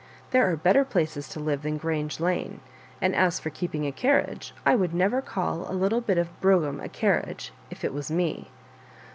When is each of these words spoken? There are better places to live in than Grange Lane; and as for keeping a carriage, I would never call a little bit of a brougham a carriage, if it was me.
There 0.31 0.49
are 0.49 0.55
better 0.55 0.83
places 0.83 1.29
to 1.29 1.39
live 1.39 1.63
in 1.63 1.73
than 1.75 1.77
Grange 1.77 2.19
Lane; 2.19 2.59
and 2.99 3.15
as 3.15 3.39
for 3.39 3.51
keeping 3.51 3.85
a 3.85 3.91
carriage, 3.91 4.51
I 4.65 4.73
would 4.75 4.95
never 4.95 5.21
call 5.21 5.67
a 5.71 5.77
little 5.77 6.01
bit 6.01 6.17
of 6.17 6.25
a 6.29 6.41
brougham 6.41 6.79
a 6.79 6.89
carriage, 6.89 7.53
if 7.69 7.83
it 7.83 7.93
was 7.93 8.09
me. 8.09 8.49